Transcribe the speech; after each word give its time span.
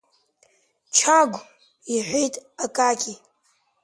Чагә,— 0.95 1.37
иҳәеит 1.93 2.35
Акакьи. 2.63 3.15